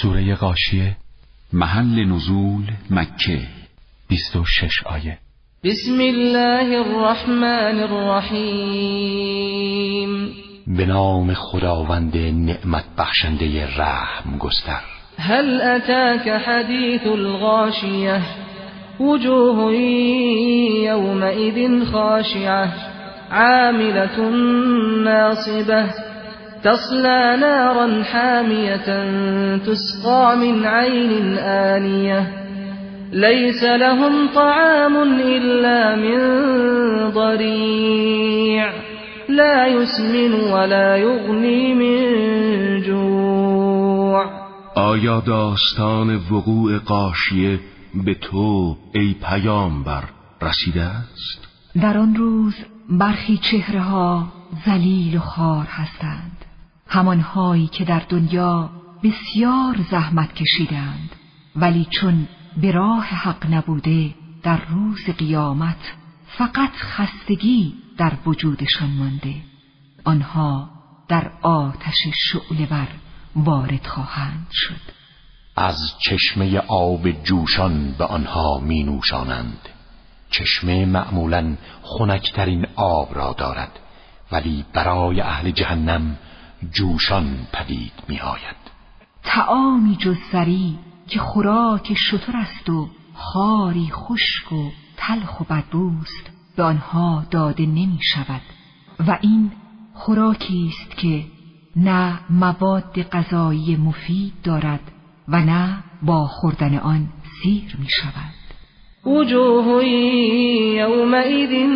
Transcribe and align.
سوره 0.00 0.34
غاشیه 0.34 0.96
محل 1.52 2.04
نزول 2.04 2.64
مکه. 2.90 3.40
26 4.08 4.70
آیه. 4.84 5.18
بسم 5.64 6.00
الله 6.00 6.76
الرحمن 6.78 7.80
الرحیم. 7.80 9.12
به 10.66 10.86
نام 10.86 11.34
خداوند 11.34 12.16
نعمت 12.16 12.84
بخشنده 12.98 13.76
رحم 13.76 14.38
گستر. 14.38 14.80
هل 15.18 15.60
اتاك 15.60 16.28
حدیث 16.28 17.06
الغاشیه؟ 17.06 18.20
وجوه 19.00 19.72
يومئذ 20.84 21.84
خاشعه. 21.84 22.68
عاملة 23.30 24.30
ناصبه 25.04 26.11
تصلى 26.64 27.36
نارا 27.40 28.02
حامية 28.02 28.88
تسقى 29.56 30.36
من 30.36 30.66
عين 30.66 31.38
آنية. 31.38 32.42
ليس 33.12 33.64
لهم 33.64 34.28
طعام 34.34 34.96
إلا 35.20 35.96
من 35.96 36.18
ضريع. 37.10 38.72
لا 39.28 39.66
يسمن 39.66 40.34
ولا 40.52 40.96
يغني 40.96 41.74
من 41.74 42.82
جوع. 42.82 44.42
آیا 44.76 45.20
داستان 45.20 46.20
وقوع 46.30 46.78
قاشیه 46.78 47.60
به 47.94 48.14
تو 48.14 48.76
ای 48.94 49.14
پیامبر 49.22 50.04
رسیده 50.42 50.82
است؟ 50.82 51.48
در 51.82 51.98
آن 51.98 52.14
روز 52.14 52.54
برخی 52.90 53.40
چهره 53.50 53.80
ها 53.80 54.26
زلیل 54.66 55.16
و 55.16 55.20
خار 55.20 55.66
هستند. 55.66 56.51
همانهایی 56.86 57.66
که 57.66 57.84
در 57.84 58.02
دنیا 58.08 58.70
بسیار 59.02 59.76
زحمت 59.90 60.34
کشیدند 60.34 61.10
ولی 61.56 61.86
چون 61.90 62.28
به 62.56 62.70
راه 62.70 63.04
حق 63.04 63.46
نبوده 63.50 64.14
در 64.42 64.60
روز 64.68 65.04
قیامت 65.18 65.92
فقط 66.26 66.72
خستگی 66.76 67.74
در 67.98 68.12
وجودشان 68.26 68.90
مانده 68.90 69.34
آنها 70.04 70.70
در 71.08 71.30
آتش 71.42 71.96
شعله 72.14 72.66
بر 72.66 72.88
وارد 73.36 73.86
خواهند 73.86 74.46
شد. 74.52 74.80
از 75.56 75.76
چشمه 75.98 76.58
آب 76.58 77.10
جوشان 77.10 77.94
به 77.98 78.04
آنها 78.04 78.58
می 78.58 78.82
نوشانند 78.82 79.68
چشمه 80.30 80.84
معمولا 80.86 81.56
خنکترین 81.82 82.66
آب 82.76 83.14
را 83.14 83.34
دارد 83.38 83.78
ولی 84.32 84.64
برای 84.72 85.20
اهل 85.20 85.50
جهنم 85.50 86.18
جوشان 86.70 87.46
پدید 87.52 87.92
می 88.08 88.20
آید 88.20 88.56
تعامی 89.22 89.96
جز 89.96 90.16
سری 90.32 90.78
که 91.08 91.18
خوراک 91.18 91.94
شتر 91.94 92.36
است 92.36 92.70
و 92.70 92.88
خاری 93.14 93.88
خشک 93.90 94.52
و 94.52 94.70
تلخ 94.96 95.40
و 95.40 95.44
بدبوست 95.44 96.30
به 96.56 96.62
آنها 96.62 97.24
داده 97.30 97.66
نمی 97.66 98.00
شود 98.02 98.42
و 99.08 99.18
این 99.20 99.52
خوراکی 99.94 100.72
است 100.72 100.96
که 100.96 101.24
نه 101.76 102.20
مواد 102.30 103.02
غذایی 103.02 103.76
مفید 103.76 104.32
دارد 104.42 104.92
و 105.28 105.40
نه 105.40 105.84
با 106.02 106.26
خوردن 106.26 106.78
آن 106.78 107.08
سیر 107.42 107.76
می 107.78 107.88
شود 107.90 108.31
وجوه 109.06 109.82
يومئذ 110.78 111.66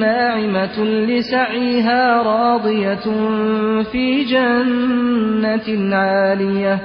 ناعمة 0.00 0.84
لسعيها 0.84 2.22
راضية 2.22 3.06
في 3.92 4.24
جنة 4.24 5.96
عالية 5.96 6.78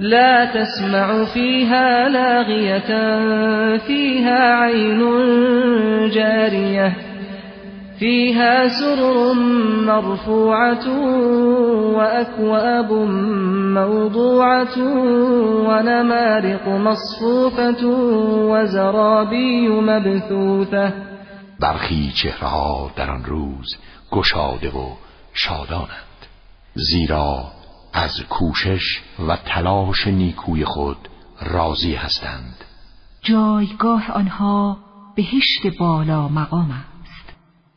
لا 0.00 0.44
تسمع 0.44 1.24
فيها 1.24 2.08
لاغية 2.08 2.90
فيها 3.76 4.54
عين 4.54 5.00
جارية. 6.08 7.09
فيها 8.00 8.68
سرر 8.68 9.32
مرفوعة 9.86 10.88
وأكواب 11.96 12.92
موضوعة 13.78 14.78
ونمارق 15.68 16.68
مصفوفة 16.68 17.86
وزرابي 18.50 19.68
مبثوثة. 19.68 20.92
برخی 21.60 22.12
چهرها 22.22 22.90
در 22.96 23.10
آن 23.10 23.24
روز 23.24 23.76
گشاده 24.12 24.70
و 24.70 24.92
شادانند. 25.34 26.20
زیرا 26.74 27.44
از 27.92 28.20
کوشش 28.28 29.00
و 29.28 29.36
تلاش 29.36 30.06
نیکوی 30.06 30.64
خود 30.64 31.08
راضی 31.42 31.94
هستند. 31.94 32.64
جایگاه 33.22 34.10
آنها 34.10 34.76
بهشت 35.16 35.78
بالا 35.78 36.28
مقام 36.28 36.70
است 36.70 36.89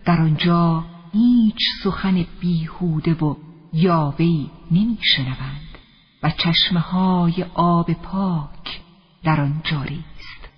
در 0.05 0.21
آنجا 0.21 0.85
هیچ 1.13 1.59
سخن 1.83 2.25
بیهوده 2.39 3.13
و 3.13 3.35
یاوهی 3.73 4.51
نمی 4.71 4.97
شنوند 5.01 5.77
و 6.23 6.29
چشمه 6.29 6.79
های 6.79 7.45
آب 7.53 7.93
پاک 7.93 8.81
در 9.23 9.41
آن 9.41 9.61
جاری 9.63 10.03
است 10.19 10.49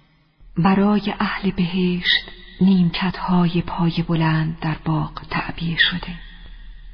برای 0.58 1.14
اهل 1.20 1.52
بهشت 1.52 2.32
نیمکت 2.62 3.18
های 3.18 3.62
پای 3.62 4.04
بلند 4.08 4.60
در 4.60 4.78
باغ 4.86 5.22
تعبیه 5.30 5.78
شده 5.78 6.20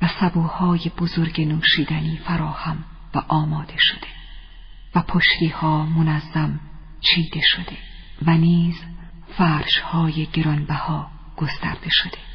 و 0.01 0.07
سبوهای 0.07 0.91
بزرگ 0.97 1.41
نوشیدنی 1.41 2.17
فراهم 2.17 2.83
و 3.15 3.21
آماده 3.27 3.77
شده 3.77 4.07
و 4.95 5.01
پشتی 5.01 5.47
ها 5.47 5.85
منظم 5.85 6.59
چیده 7.01 7.41
شده 7.41 7.77
و 8.25 8.37
نیز 8.37 8.75
فرش 9.37 9.79
های 9.79 10.25
گرانبها 10.25 11.07
گسترده 11.37 11.89
شده. 11.89 12.30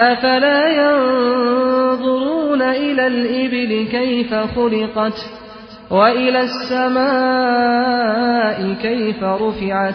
افلا 0.00 0.60
ينظرون 0.68 2.62
الى 2.62 3.06
الابل 3.06 3.86
كيف 3.90 4.34
خلقت 4.34 5.30
والى 5.90 6.40
السماء 6.40 6.98
كيف 8.82 9.22
رفعت 9.22 9.94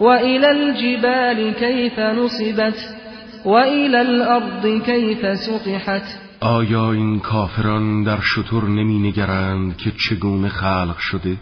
والى 0.00 0.50
الجبال 0.50 1.54
كيف 1.54 2.00
نصبت 2.00 2.96
والى 3.44 4.00
الارض 4.00 4.82
كيف 4.86 5.38
سطحت 5.38 6.02
آیا 6.40 6.90
این 6.90 7.20
کافران 7.20 8.04
در 8.04 8.20
شطور 8.20 8.64
نمی 8.64 8.98
نگرند 8.98 9.76
که 9.76 9.90
چگونه 9.90 10.48
خلق 10.48 10.98
شده 10.98 11.36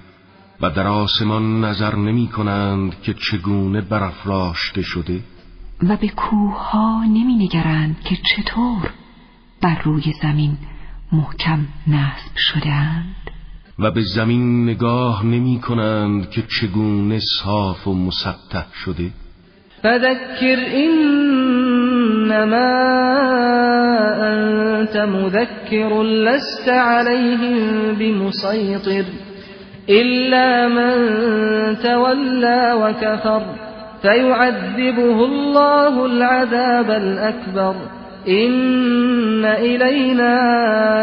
و 0.60 0.70
در 0.70 0.86
آسمان 0.86 1.64
نظر 1.64 1.96
نمی 1.96 2.26
کنند 2.26 3.00
که 3.02 3.14
چگونه 3.14 3.80
برافراشته 3.80 4.82
شده؟ 4.82 5.20
و 5.82 5.96
به 5.96 6.08
کوه 6.08 6.70
ها 6.70 7.04
نمی 7.04 7.34
نگرند 7.34 7.96
که 8.04 8.16
چطور 8.16 8.90
بر 9.62 9.82
روی 9.84 10.02
زمین 10.22 10.56
محکم 11.12 11.58
نصب 11.86 12.36
شدهاند. 12.36 13.14
و 13.78 13.90
به 13.90 14.02
زمین 14.02 14.62
نگاه 14.62 15.26
نمی 15.26 15.60
کنند 15.60 16.30
که 16.30 16.42
چگونه 16.42 17.18
صاف 17.42 17.88
و 17.88 17.94
مسطح 17.94 18.66
شده. 18.84 19.10
فذكر 19.82 20.58
إنما 20.84 22.34
أنت 24.32 24.96
مذكر 24.96 26.02
لست 26.02 26.68
عليهم 26.68 27.94
بمسيطر 27.98 29.04
إلا 29.88 30.68
من 30.68 30.96
تولى 31.82 32.72
وكفر 32.72 33.63
فيعذبه 34.04 35.24
الله 35.24 36.06
العذاب 36.06 36.90
الأكبر. 36.90 37.74
إن 38.28 39.44
إلينا 39.44 40.36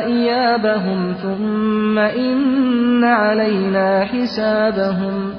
إيابهم 0.06 1.14
ثم 1.14 1.98
إن 2.00 3.04
علينا 3.04 4.06
حسابهم. 4.06 5.34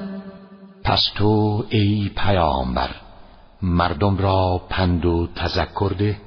پس 0.83 1.13
تو 1.15 1.63
ای 1.69 2.11
پیامبر 2.15 2.89
مردم 3.61 4.17
را 4.17 4.61
پند 4.69 5.05
و 5.05 5.27
تذکر 5.35 5.93
ده 5.99 6.17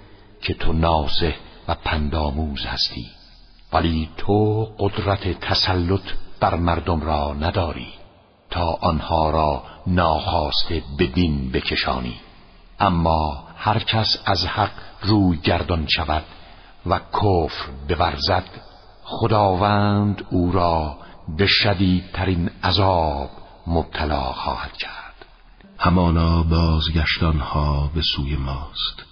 که 0.42 0.54
تو 0.54 0.72
نازه 0.72 1.34
و 1.68 1.74
پندآموز 1.84 2.66
هستی. 2.66 3.06
ولی 3.72 4.08
تو 4.16 4.68
قدرت 4.78 5.40
تسلط 5.40 6.04
بر 6.40 6.54
مردم 6.54 7.00
را 7.00 7.34
نداری. 7.40 8.05
تا 8.56 8.78
آنها 8.80 9.30
را 9.30 9.62
ناخواسته 9.86 10.82
به 10.98 11.06
دین 11.06 11.50
بکشانی. 11.52 12.20
اما 12.80 13.44
هر 13.56 13.78
کس 13.78 14.16
از 14.24 14.46
حق 14.46 14.70
روی 15.02 15.36
گردان 15.36 15.86
شود 15.86 16.24
و 16.86 16.98
کفر 16.98 17.70
بورزد 17.88 18.44
خداوند 19.04 20.26
او 20.30 20.52
را 20.52 20.96
به 21.38 21.46
شدیدترین 21.46 22.50
عذاب 22.64 23.30
مبتلا 23.66 24.32
خواهد 24.32 24.72
کرد. 24.72 25.26
همانا 25.78 26.42
بازگشتانها 26.42 27.90
به 27.94 28.02
سوی 28.02 28.36
ماست. 28.36 29.04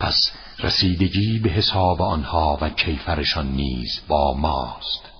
پس 0.00 0.32
رسیدگی 0.58 1.38
به 1.38 1.50
حساب 1.50 2.02
آنها 2.02 2.58
و 2.60 2.68
کیفرشان 2.68 3.46
نیز 3.52 4.00
با 4.08 4.34
ماست. 4.34 5.19